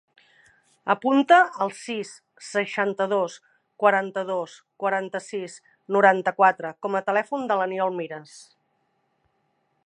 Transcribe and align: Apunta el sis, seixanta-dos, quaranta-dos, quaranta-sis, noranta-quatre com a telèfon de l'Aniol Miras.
Apunta 0.93 1.35
el 1.65 1.73
sis, 1.79 2.13
seixanta-dos, 2.47 3.35
quaranta-dos, 3.85 4.57
quaranta-sis, 4.85 5.59
noranta-quatre 5.97 6.73
com 6.87 6.99
a 7.01 7.03
telèfon 7.11 7.47
de 7.53 7.61
l'Aniol 7.61 7.95
Miras. 8.01 8.35